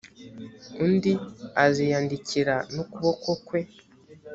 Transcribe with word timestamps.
undi 0.85 1.11
aziyandikira 1.65 2.55
n’ 2.73 2.75
ukuboko 2.83 3.29
kwe 3.45 3.61